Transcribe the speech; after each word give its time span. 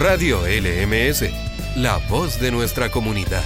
Radio 0.00 0.40
LMS, 0.46 1.24
la 1.76 1.98
voz 2.08 2.40
de 2.40 2.50
nuestra 2.50 2.90
comunidad. 2.90 3.44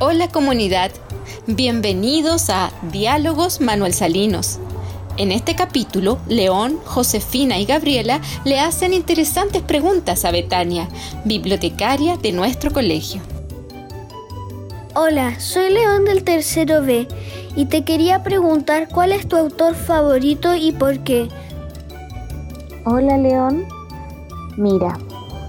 Hola 0.00 0.28
comunidad, 0.28 0.90
bienvenidos 1.46 2.50
a 2.50 2.70
Diálogos 2.92 3.62
Manuel 3.62 3.94
Salinos. 3.94 4.58
En 5.16 5.32
este 5.32 5.56
capítulo, 5.56 6.20
León, 6.28 6.78
Josefina 6.84 7.58
y 7.58 7.64
Gabriela 7.64 8.20
le 8.44 8.60
hacen 8.60 8.92
interesantes 8.92 9.62
preguntas 9.62 10.26
a 10.26 10.30
Betania, 10.30 10.90
bibliotecaria 11.24 12.18
de 12.18 12.32
nuestro 12.32 12.70
colegio. 12.70 13.22
Hola, 14.96 15.38
soy 15.38 15.72
León 15.72 16.04
del 16.04 16.24
tercero 16.24 16.82
B 16.82 17.06
y 17.54 17.66
te 17.66 17.84
quería 17.84 18.24
preguntar 18.24 18.88
cuál 18.88 19.12
es 19.12 19.28
tu 19.28 19.36
autor 19.36 19.76
favorito 19.76 20.56
y 20.56 20.72
por 20.72 20.98
qué. 21.04 21.28
Hola 22.84 23.16
León, 23.16 23.66
mira, 24.56 24.98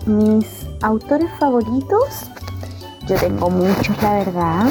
mis 0.05 0.45
autores 0.83 1.27
favoritos, 1.39 2.27
yo 3.07 3.15
tengo 3.15 3.49
muchos 3.49 3.99
la 4.03 4.13
verdad, 4.19 4.69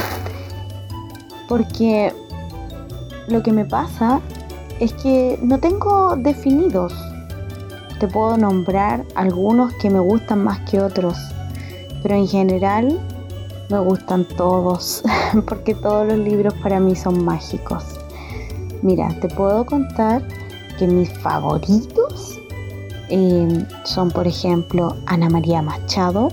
porque 1.48 2.14
lo 3.26 3.42
que 3.42 3.50
me 3.50 3.64
pasa 3.64 4.20
es 4.78 4.92
que 4.92 5.36
no 5.42 5.58
tengo 5.58 6.14
definidos. 6.14 6.92
Te 7.98 8.06
puedo 8.06 8.36
nombrar 8.36 9.04
algunos 9.16 9.72
que 9.74 9.90
me 9.90 9.98
gustan 9.98 10.44
más 10.44 10.60
que 10.70 10.80
otros, 10.80 11.18
pero 12.04 12.14
en 12.14 12.28
general 12.28 13.00
me 13.70 13.78
gustan 13.78 14.24
todos, 14.36 15.02
porque 15.46 15.74
todos 15.74 16.06
los 16.06 16.18
libros 16.18 16.54
para 16.62 16.80
mí 16.80 16.94
son 16.96 17.24
mágicos. 17.24 17.84
Mira, 18.82 19.08
te 19.20 19.28
puedo 19.28 19.64
contar 19.64 20.26
que 20.78 20.86
mis 20.86 21.10
favoritos 21.20 22.38
eh, 23.08 23.66
son, 23.84 24.10
por 24.10 24.26
ejemplo, 24.26 24.96
Ana 25.06 25.28
María 25.28 25.62
Machado, 25.62 26.28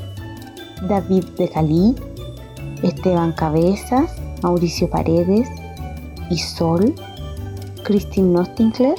David 0.87 1.25
de 1.37 1.49
Calí, 1.49 1.95
Esteban 2.83 3.33
Cabezas, 3.33 4.15
Mauricio 4.41 4.89
Paredes, 4.89 5.47
Isol, 6.29 6.93
Christine 7.83 8.33
Nostinkler, 8.33 8.95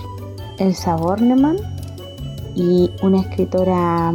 Elsa 0.59 0.97
Bornemann 0.97 1.57
y 2.55 2.91
una 3.03 3.21
escritora 3.21 4.12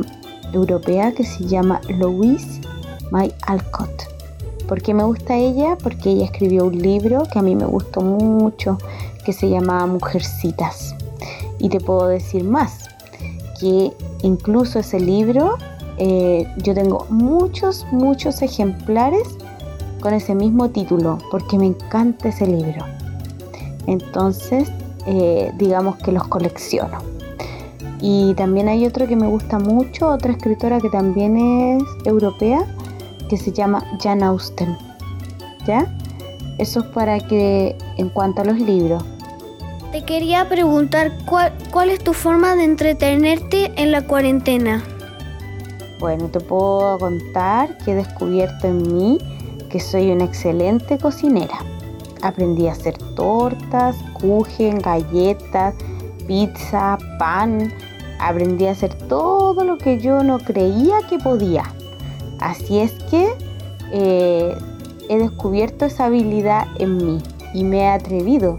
europea 0.52 1.14
que 1.14 1.24
se 1.24 1.46
llama 1.46 1.80
Louise 1.90 2.62
May 3.12 3.34
Alcott. 3.48 3.93
¿Por 4.74 4.82
qué 4.82 4.96
me 4.96 5.04
gusta 5.04 5.38
ella? 5.38 5.78
Porque 5.84 6.10
ella 6.10 6.26
escribió 6.26 6.66
un 6.66 6.80
libro 6.80 7.26
que 7.32 7.38
a 7.38 7.44
mí 7.44 7.56
me 7.56 7.66
gustó 7.66 8.02
mucho, 8.02 8.80
que 9.24 9.32
se 9.32 9.48
llama 9.48 9.86
Mujercitas. 9.86 10.96
Y 11.60 11.70
te 11.70 11.80
puedo 11.80 12.08
decir 12.08 12.44
más, 12.44 12.90
que 13.60 13.94
incluso 14.24 14.80
ese 14.80 15.00
libro, 15.00 15.60
eh, 16.00 16.48
yo 16.58 16.74
tengo 16.74 17.06
muchos, 17.12 17.86
muchos 17.92 18.42
ejemplares 18.42 19.38
con 20.02 20.16
ese 20.16 20.34
mismo 20.34 20.72
título, 20.72 21.20
porque 21.30 21.60
me 21.60 21.68
encanta 21.68 22.30
ese 22.30 22.48
libro. 22.48 22.84
Entonces, 23.86 24.72
eh, 25.06 25.52
digamos 25.60 25.98
que 25.98 26.12
los 26.12 26.28
colecciono. 26.28 26.98
Y 28.02 28.34
también 28.34 28.68
hay 28.70 28.88
otro 28.88 29.06
que 29.08 29.16
me 29.16 29.28
gusta 29.28 29.60
mucho, 29.60 30.08
otra 30.08 30.32
escritora 30.32 30.80
que 30.80 30.90
también 30.90 31.38
es 31.38 31.84
europea, 32.08 32.66
que 33.34 33.38
se 33.38 33.52
llama 33.52 33.84
Jan 34.00 34.22
Austen. 34.22 34.78
¿Ya? 35.66 35.88
Eso 36.60 36.82
es 36.82 36.86
para 36.88 37.20
que, 37.20 37.76
en 37.98 38.10
cuanto 38.10 38.44
a 38.44 38.46
los 38.46 38.60
libros. 38.60 39.04
Te 39.92 40.06
quería 40.06 40.48
preguntar 40.48 41.12
cuál, 41.26 41.52
cuál 41.72 41.90
es 41.90 42.04
tu 42.04 42.14
forma 42.14 42.56
de 42.56 42.66
entretenerte 42.66 43.72
en 43.76 43.92
la 43.92 44.04
cuarentena. 44.04 44.84
Bueno, 46.00 46.28
te 46.28 46.42
puedo 46.42 47.00
contar 47.00 47.76
que 47.80 47.94
he 47.94 47.96
descubierto 47.96 48.68
en 48.68 48.96
mí 48.96 49.18
que 49.72 49.80
soy 49.80 50.12
una 50.12 50.26
excelente 50.26 51.00
cocinera. 51.00 51.58
Aprendí 52.22 52.68
a 52.68 52.74
hacer 52.74 53.00
tortas, 53.16 53.96
kuchen, 54.14 54.78
galletas, 54.78 55.74
pizza, 56.28 57.00
pan. 57.18 57.74
Aprendí 58.20 58.68
a 58.68 58.72
hacer 58.74 58.94
todo 58.94 59.64
lo 59.64 59.80
que 59.80 59.98
yo 59.98 60.22
no 60.24 60.38
creía 60.38 60.98
que 61.10 61.18
podía. 61.18 61.64
Así 62.44 62.80
es 62.80 62.92
que 63.10 63.34
eh, 63.94 64.54
he 65.08 65.18
descubierto 65.18 65.86
esa 65.86 66.06
habilidad 66.06 66.68
en 66.78 66.98
mí 66.98 67.24
y 67.54 67.64
me 67.64 67.80
he 67.80 67.88
atrevido 67.88 68.58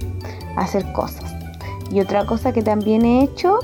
a 0.57 0.63
hacer 0.63 0.91
cosas. 0.95 1.35
Y 1.91 2.01
otra 2.01 2.25
cosa 2.25 2.53
que 2.53 2.63
también 2.63 3.05
he 3.05 3.23
hecho 3.23 3.59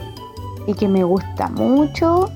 y 0.66 0.74
que 0.74 0.88
me 0.88 1.04
gusta 1.04 1.48
mucho 1.48 2.28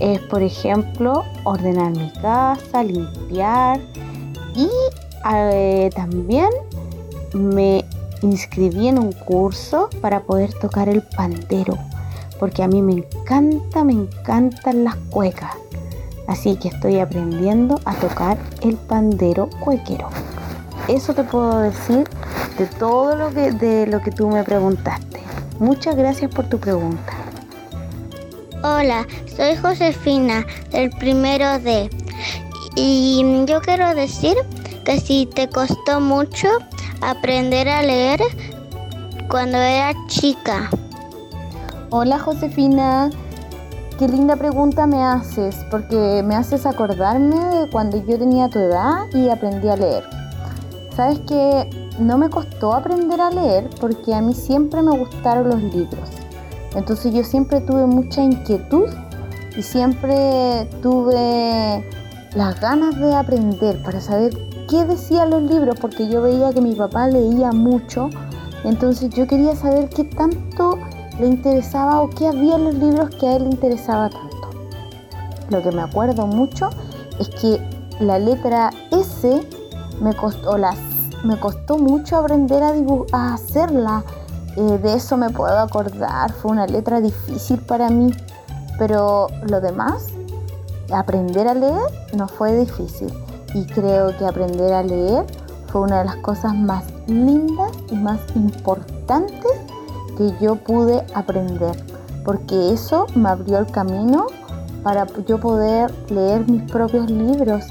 es, 0.00 0.20
por 0.22 0.42
ejemplo, 0.42 1.22
ordenar 1.44 1.92
mi 1.92 2.10
casa, 2.20 2.82
limpiar 2.82 3.80
y 4.56 4.68
eh, 5.32 5.90
también 5.94 6.48
me 7.34 7.84
inscribí 8.22 8.88
en 8.88 8.98
un 8.98 9.12
curso 9.12 9.88
para 10.00 10.24
poder 10.24 10.52
tocar 10.54 10.88
el 10.88 11.02
pandero, 11.02 11.78
porque 12.40 12.64
a 12.64 12.68
mí 12.68 12.82
me 12.82 12.94
encanta, 12.94 13.84
me 13.84 13.92
encantan 13.92 14.82
las 14.82 14.96
cuecas. 15.10 15.54
Así 16.28 16.56
que 16.56 16.68
estoy 16.68 17.00
aprendiendo 17.00 17.80
a 17.86 17.94
tocar 17.94 18.38
el 18.62 18.76
pandero 18.76 19.48
cuequero. 19.60 20.10
Eso 20.86 21.14
te 21.14 21.24
puedo 21.24 21.58
decir 21.58 22.06
de 22.58 22.66
todo 22.66 23.16
lo 23.16 23.32
que, 23.32 23.50
de 23.50 23.86
lo 23.86 24.00
que 24.00 24.10
tú 24.10 24.28
me 24.28 24.44
preguntaste. 24.44 25.20
Muchas 25.58 25.96
gracias 25.96 26.30
por 26.30 26.48
tu 26.48 26.58
pregunta. 26.58 27.12
Hola, 28.62 29.06
soy 29.36 29.56
Josefina 29.56 30.46
del 30.70 30.90
primero 30.90 31.58
D. 31.60 31.88
Y 32.76 33.44
yo 33.46 33.60
quiero 33.62 33.94
decir 33.94 34.36
que 34.84 35.00
si 35.00 35.26
te 35.26 35.48
costó 35.48 36.00
mucho 36.00 36.48
aprender 37.00 37.68
a 37.68 37.82
leer 37.82 38.20
cuando 39.30 39.56
era 39.58 39.94
chica. 40.08 40.68
Hola 41.90 42.18
Josefina, 42.18 43.10
Qué 43.98 44.06
linda 44.06 44.36
pregunta 44.36 44.86
me 44.86 45.02
haces, 45.02 45.56
porque 45.72 46.22
me 46.24 46.36
haces 46.36 46.66
acordarme 46.66 47.34
de 47.34 47.68
cuando 47.68 47.96
yo 47.96 48.16
tenía 48.16 48.48
tu 48.48 48.60
edad 48.60 49.06
y 49.12 49.28
aprendí 49.28 49.66
a 49.68 49.74
leer. 49.74 50.04
Sabes 50.94 51.18
que 51.26 51.68
no 51.98 52.16
me 52.16 52.30
costó 52.30 52.74
aprender 52.74 53.20
a 53.20 53.30
leer 53.30 53.68
porque 53.80 54.14
a 54.14 54.20
mí 54.20 54.34
siempre 54.34 54.82
me 54.82 54.96
gustaron 54.96 55.48
los 55.48 55.60
libros. 55.74 56.10
Entonces 56.76 57.12
yo 57.12 57.24
siempre 57.24 57.60
tuve 57.60 57.86
mucha 57.86 58.22
inquietud 58.22 58.88
y 59.56 59.62
siempre 59.62 60.70
tuve 60.80 61.84
las 62.36 62.60
ganas 62.60 62.96
de 63.00 63.12
aprender 63.16 63.82
para 63.82 64.00
saber 64.00 64.32
qué 64.70 64.84
decían 64.84 65.30
los 65.30 65.42
libros 65.42 65.74
porque 65.80 66.08
yo 66.08 66.22
veía 66.22 66.52
que 66.52 66.60
mi 66.60 66.76
papá 66.76 67.08
leía 67.08 67.50
mucho. 67.50 68.10
Entonces 68.62 69.10
yo 69.10 69.26
quería 69.26 69.56
saber 69.56 69.88
qué 69.88 70.04
tanto 70.04 70.78
le 71.18 71.26
interesaba 71.26 72.00
o 72.00 72.10
qué 72.10 72.28
había 72.28 72.56
en 72.56 72.64
los 72.64 72.74
libros 72.74 73.10
que 73.10 73.26
a 73.26 73.36
él 73.36 73.44
le 73.44 73.50
interesaba 73.50 74.08
tanto. 74.10 74.50
Lo 75.50 75.62
que 75.62 75.72
me 75.72 75.82
acuerdo 75.82 76.26
mucho 76.26 76.70
es 77.18 77.28
que 77.28 77.60
la 78.00 78.18
letra 78.18 78.70
S 78.90 79.42
me 80.00 80.14
costó, 80.14 80.56
las, 80.56 80.78
me 81.24 81.38
costó 81.38 81.78
mucho 81.78 82.16
aprender 82.16 82.62
a, 82.62 82.72
a 83.12 83.34
hacerla. 83.34 84.04
Eh, 84.56 84.78
de 84.78 84.94
eso 84.94 85.16
me 85.16 85.30
puedo 85.30 85.58
acordar, 85.58 86.32
fue 86.32 86.52
una 86.52 86.66
letra 86.66 87.00
difícil 87.00 87.60
para 87.60 87.90
mí, 87.90 88.12
pero 88.78 89.28
lo 89.48 89.60
demás, 89.60 90.06
aprender 90.92 91.48
a 91.48 91.54
leer 91.54 91.90
no 92.14 92.28
fue 92.28 92.56
difícil. 92.56 93.12
Y 93.54 93.64
creo 93.66 94.16
que 94.18 94.26
aprender 94.26 94.72
a 94.72 94.82
leer 94.82 95.24
fue 95.68 95.82
una 95.82 96.00
de 96.00 96.04
las 96.06 96.16
cosas 96.16 96.54
más 96.54 96.84
lindas 97.06 97.72
y 97.90 97.94
más 97.96 98.20
importantes 98.34 99.52
que 100.18 100.34
yo 100.40 100.56
pude 100.56 101.04
aprender, 101.14 101.76
porque 102.24 102.72
eso 102.72 103.06
me 103.14 103.28
abrió 103.28 103.58
el 103.58 103.66
camino 103.66 104.26
para 104.82 105.06
yo 105.26 105.38
poder 105.38 105.94
leer 106.10 106.48
mis 106.50 106.62
propios 106.70 107.08
libros 107.08 107.64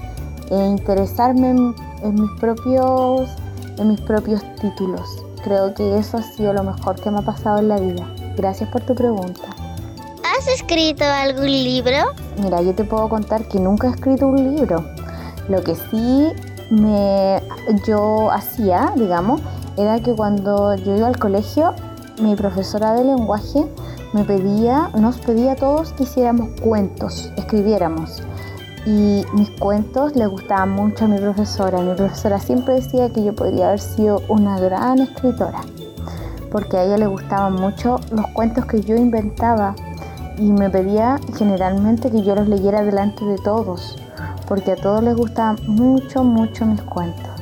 e 0.49 0.55
interesarme 0.55 1.49
en, 1.49 2.15
mis 2.15 2.31
propios 2.39 3.29
en 3.77 3.89
mis 3.89 4.01
propios 4.01 4.41
títulos. 4.61 5.25
Creo 5.43 5.73
que 5.73 5.97
eso 5.97 6.17
ha 6.17 6.23
sido 6.23 6.53
lo 6.53 6.63
mejor 6.63 6.95
que 6.95 7.11
me 7.11 7.19
ha 7.19 7.21
pasado 7.21 7.59
en 7.59 7.67
la 7.67 7.77
vida. 7.77 8.07
Gracias 8.37 8.69
por 8.69 8.81
tu 8.81 8.95
pregunta. 8.95 9.41
¿Has 10.23 10.47
escrito 10.47 11.03
algún 11.03 11.51
libro? 11.51 11.97
Mira, 12.41 12.61
yo 12.61 12.73
te 12.73 12.85
puedo 12.85 13.09
contar 13.09 13.47
que 13.47 13.59
nunca 13.59 13.87
he 13.87 13.91
escrito 13.91 14.27
un 14.27 14.55
libro. 14.55 14.85
Lo 15.49 15.61
que 15.63 15.75
sí 15.75 16.29
me 16.69 17.41
yo 17.85 18.31
hacía, 18.31 18.93
digamos, 18.95 19.41
era 19.77 19.99
que 19.99 20.13
cuando 20.13 20.75
yo 20.75 20.95
iba 20.95 21.07
al 21.07 21.19
colegio 21.19 21.73
mi 22.19 22.35
profesora 22.35 22.93
de 22.93 23.03
lenguaje 23.03 23.67
me 24.13 24.23
pedía, 24.23 24.89
nos 24.97 25.17
pedía 25.19 25.51
a 25.51 25.55
todos 25.55 25.93
que 25.93 26.03
hiciéramos 26.03 26.49
cuentos, 26.61 27.31
escribiéramos. 27.37 28.23
y 28.85 29.25
mis 29.33 29.49
cuentos 29.59 30.15
le 30.15 30.27
gustaban 30.27 30.69
mucho 30.69 31.05
a 31.05 31.07
mi 31.09 31.17
profesora. 31.17 31.81
Mi 31.81 31.93
profesora 31.93 32.39
siempre 32.39 32.75
decía 32.75 33.09
que 33.09 33.21
yo 33.21 33.35
podría 33.35 33.67
haber 33.67 33.81
sido 33.81 34.21
una 34.29 34.57
gran 34.61 34.99
escritora, 34.99 35.59
porque 36.49 36.77
a 36.77 36.85
ella 36.85 36.97
le 36.97 37.07
gustaban 37.07 37.55
mucho 37.55 37.99
los 38.11 38.25
cuentos 38.27 38.65
que 38.65 38.79
yo 38.81 38.95
inventaba 38.95 39.75
y 40.37 40.53
me 40.53 40.69
pedía 40.69 41.19
generalmente 41.37 42.09
que 42.09 42.23
yo 42.23 42.33
los 42.33 42.47
leyera 42.47 42.83
delante 42.83 43.25
de 43.25 43.37
todos, 43.39 43.97
porque 44.47 44.71
a 44.71 44.75
todos 44.77 45.03
les 45.03 45.17
gustaban 45.17 45.57
mucho, 45.67 46.23
mucho 46.23 46.65
mis 46.65 46.81
cuentos. 46.83 47.36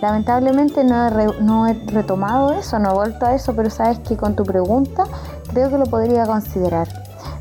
Lamentablemente 0.00 0.84
no 0.84 1.66
he, 1.66 1.74
retomado 1.86 2.52
eso, 2.52 2.78
no 2.78 2.90
he 2.90 2.94
vuelto 2.94 3.26
a 3.26 3.34
eso, 3.34 3.54
pero 3.56 3.68
sabes 3.68 3.98
que 4.00 4.16
con 4.16 4.36
tu 4.36 4.44
pregunta 4.44 5.04
creo 5.48 5.70
que 5.70 5.78
lo 5.78 5.86
podría 5.86 6.24
considerar. 6.24 6.86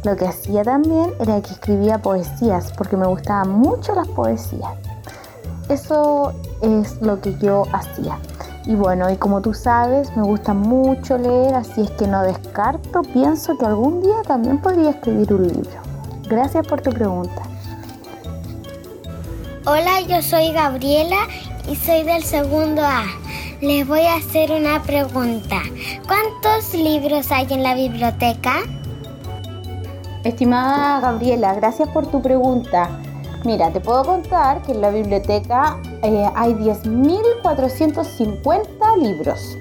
Lo 0.04 0.15
que 0.15 0.27
hacía 0.27 0.63
también 0.63 1.13
era 1.19 1.39
que 1.42 1.51
escribía 1.51 2.00
poesías, 2.00 2.71
porque 2.71 2.98
me 2.98 3.06
gustaban 3.06 3.51
mucho 3.51 3.94
las 3.94 4.07
poesías. 4.07 4.71
Eso 5.69 6.33
es 6.62 7.00
lo 7.01 7.21
que 7.21 7.38
yo 7.38 7.63
hacía. 7.74 8.18
Y 8.65 8.75
bueno, 8.75 9.09
y 9.09 9.18
como 9.18 9.42
tú 9.42 9.54
sabes, 9.54 10.15
me 10.18 10.24
gusta 10.24 10.54
mucho 10.54 11.18
leer, 11.18 11.54
así 11.54 11.81
es 11.81 11.92
que 11.92 12.07
no 12.07 12.24
descarto, 12.24 13.01
pienso 13.01 13.57
que 13.57 13.65
algún 13.65 14.01
día 14.01 14.24
también 14.27 14.59
podría 14.59 14.89
escribir 14.89 15.31
un 15.33 15.48
libro. 15.48 15.80
Gracias 16.27 16.65
por 16.65 16.81
tu 16.81 16.89
pregunta. 16.89 17.44
Hola, 19.65 20.01
yo 20.01 20.21
soy 20.21 20.54
Gabriela 20.54 21.27
y 21.69 21.75
soy 21.75 22.04
del 22.04 22.24
segundo 22.24 22.81
A. 22.81 23.04
Les 23.62 23.88
voy 23.88 24.02
a 24.02 24.16
hacer 24.16 24.52
una 24.52 24.81
pregunta. 24.84 25.62
¿Cuántos 26.08 26.74
libros 26.74 27.31
hay 27.31 27.48
en 27.50 27.64
la 27.64 27.75
biblioteca? 27.75 28.64
Estimada 30.24 31.00
Gabriela, 31.00 31.54
gracias 31.56 31.88
por 31.90 32.08
tu 32.08 32.22
pregunta. 32.22 33.00
Mira, 33.44 33.72
te 33.72 33.80
puedo 33.80 34.04
contar 34.04 34.62
que 34.64 34.74
en 34.74 34.81
la 34.81 34.90
biblioteca 34.90 35.80
eh, 36.04 36.25
hay 36.36 36.54
10.450 36.54 39.02
libros 39.02 39.58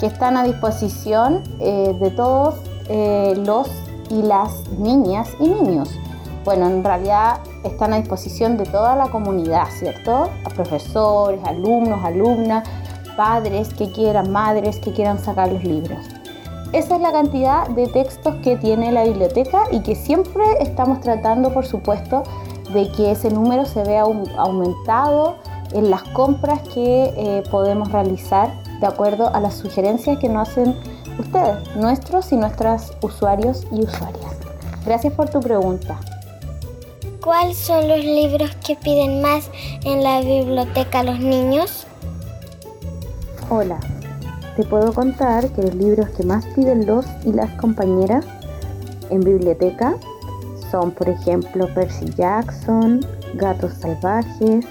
que 0.00 0.06
están 0.06 0.36
a 0.36 0.42
disposición 0.44 1.42
eh, 1.60 1.96
de 2.00 2.10
todos 2.10 2.56
eh, 2.88 3.34
los 3.44 3.68
y 4.10 4.22
las 4.22 4.68
niñas 4.78 5.28
y 5.40 5.48
niños. 5.48 5.90
Bueno, 6.48 6.66
en 6.66 6.82
realidad 6.82 7.40
están 7.62 7.92
a 7.92 7.98
disposición 7.98 8.56
de 8.56 8.64
toda 8.64 8.96
la 8.96 9.08
comunidad, 9.08 9.66
¿cierto? 9.68 10.30
A 10.46 10.48
profesores, 10.48 11.44
alumnos, 11.44 12.02
alumnas, 12.02 12.66
padres 13.18 13.74
que 13.74 13.92
quieran, 13.92 14.32
madres 14.32 14.78
que 14.78 14.94
quieran 14.94 15.18
sacar 15.18 15.52
los 15.52 15.62
libros. 15.62 15.98
Esa 16.72 16.96
es 16.96 17.02
la 17.02 17.12
cantidad 17.12 17.68
de 17.68 17.86
textos 17.88 18.36
que 18.36 18.56
tiene 18.56 18.92
la 18.92 19.04
biblioteca 19.04 19.64
y 19.70 19.80
que 19.80 19.94
siempre 19.94 20.42
estamos 20.60 21.00
tratando, 21.00 21.52
por 21.52 21.66
supuesto, 21.66 22.22
de 22.72 22.90
que 22.92 23.10
ese 23.10 23.30
número 23.30 23.66
se 23.66 23.84
vea 23.84 24.04
aumentado 24.38 25.36
en 25.72 25.90
las 25.90 26.02
compras 26.14 26.62
que 26.72 27.12
eh, 27.14 27.42
podemos 27.50 27.92
realizar 27.92 28.54
de 28.80 28.86
acuerdo 28.86 29.28
a 29.34 29.40
las 29.40 29.52
sugerencias 29.52 30.18
que 30.18 30.30
nos 30.30 30.48
hacen 30.48 30.74
ustedes, 31.18 31.76
nuestros 31.76 32.32
y 32.32 32.36
nuestras 32.36 32.94
usuarios 33.02 33.66
y 33.70 33.82
usuarias. 33.82 34.32
Gracias 34.86 35.12
por 35.12 35.28
tu 35.28 35.40
pregunta. 35.40 36.00
¿Cuáles 37.22 37.56
son 37.58 37.88
los 37.88 37.98
libros 38.04 38.50
que 38.64 38.76
piden 38.76 39.20
más 39.20 39.50
en 39.84 40.04
la 40.04 40.20
biblioteca 40.20 41.02
los 41.02 41.18
niños? 41.18 41.84
Hola, 43.50 43.80
te 44.56 44.62
puedo 44.62 44.92
contar 44.92 45.50
que 45.50 45.62
los 45.62 45.74
libros 45.74 46.08
que 46.10 46.22
más 46.22 46.46
piden 46.54 46.86
los 46.86 47.04
y 47.24 47.32
las 47.32 47.50
compañeras 47.60 48.24
en 49.10 49.20
biblioteca 49.20 49.96
son, 50.70 50.92
por 50.92 51.08
ejemplo, 51.08 51.66
Percy 51.74 52.06
Jackson, 52.16 53.04
Gatos 53.34 53.74
Salvajes, 53.74 54.64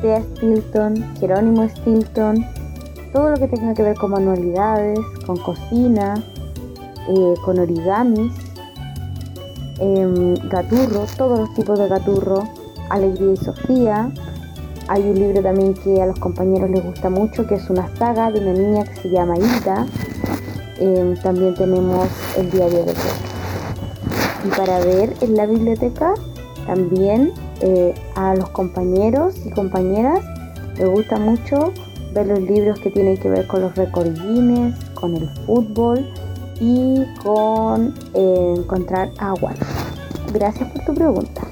Thea 0.00 0.22
Stilton, 0.22 1.14
Jerónimo 1.20 1.68
Stilton, 1.68 2.46
todo 3.12 3.30
lo 3.30 3.36
que 3.36 3.48
tenga 3.48 3.74
que 3.74 3.82
ver 3.82 3.96
con 3.96 4.12
manualidades, 4.12 4.98
con 5.26 5.36
cocina, 5.36 6.14
eh, 7.08 7.34
con 7.44 7.58
origamis, 7.58 8.32
eh, 9.82 10.34
gaturro, 10.44 11.06
todos 11.16 11.40
los 11.40 11.54
tipos 11.54 11.78
de 11.78 11.88
gaturro, 11.88 12.48
Alegría 12.88 13.32
y 13.32 13.36
Sofía, 13.36 14.12
hay 14.88 15.02
un 15.02 15.14
libro 15.14 15.42
también 15.42 15.74
que 15.74 16.02
a 16.02 16.06
los 16.06 16.18
compañeros 16.18 16.70
les 16.70 16.84
gusta 16.84 17.08
mucho, 17.08 17.46
que 17.46 17.54
es 17.54 17.70
una 17.70 17.88
saga 17.96 18.30
de 18.30 18.40
una 18.40 18.52
niña 18.52 18.84
que 18.84 18.96
se 18.96 19.10
llama 19.10 19.36
Ida. 19.38 19.86
Em, 20.78 21.16
también 21.22 21.54
tenemos 21.54 22.08
el 22.36 22.50
diario 22.50 22.80
de 22.80 22.92
Pedro. 22.92 23.00
Y 24.44 24.48
para 24.48 24.80
ver 24.80 25.14
en 25.20 25.36
la 25.36 25.46
biblioteca, 25.46 26.14
también 26.66 27.32
eh, 27.60 27.94
a 28.16 28.34
los 28.34 28.50
compañeros 28.50 29.34
y 29.44 29.50
compañeras 29.50 30.24
les 30.76 30.90
gusta 30.90 31.18
mucho 31.18 31.72
ver 32.12 32.26
los 32.26 32.40
libros 32.40 32.78
que 32.80 32.90
tienen 32.90 33.16
que 33.16 33.30
ver 33.30 33.46
con 33.46 33.62
los 33.62 33.74
recordines, 33.76 34.74
con 34.94 35.16
el 35.16 35.28
fútbol 35.46 36.06
y 36.60 37.04
con 37.22 37.94
eh, 38.14 38.54
encontrar 38.56 39.10
agua. 39.18 39.52
Gracias 40.32 40.70
por 40.70 40.84
tu 40.84 40.94
pregunta. 40.94 41.42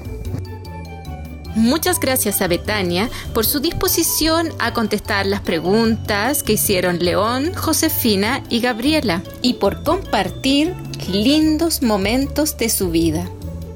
Muchas 1.55 1.99
gracias 1.99 2.41
a 2.41 2.47
Betania 2.47 3.09
por 3.33 3.45
su 3.45 3.59
disposición 3.59 4.49
a 4.59 4.73
contestar 4.73 5.25
las 5.25 5.41
preguntas 5.41 6.43
que 6.43 6.53
hicieron 6.53 6.99
León, 6.99 7.53
Josefina 7.53 8.41
y 8.49 8.61
Gabriela 8.61 9.21
y 9.41 9.55
por 9.55 9.83
compartir 9.83 10.73
lindos 11.09 11.81
momentos 11.81 12.57
de 12.57 12.69
su 12.69 12.89
vida. 12.89 13.27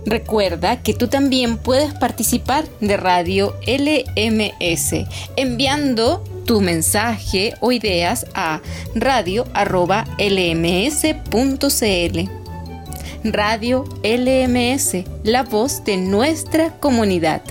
Recuerda 0.05 0.81
que 0.83 0.93
tú 0.93 1.07
también 1.07 1.57
puedes 1.57 1.93
participar 1.95 2.65
de 2.79 2.95
Radio 2.95 3.55
LMS 3.67 5.05
enviando 5.35 6.23
tu 6.45 6.61
mensaje 6.61 7.55
o 7.59 7.71
ideas 7.71 8.27
a 8.35 8.61
radio.lms.cl. 8.93 9.55
Radio 13.33 13.85
LMS, 14.03 15.03
la 15.23 15.43
voz 15.43 15.83
de 15.83 15.97
nuestra 15.97 16.71
comunidad. 16.79 17.41